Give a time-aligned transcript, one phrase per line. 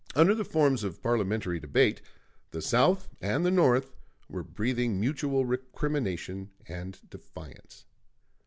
[0.15, 2.01] Under the forms of parliamentary debate,
[2.49, 3.93] the South and the North
[4.27, 7.85] were breathing mutual recrimination and defiance.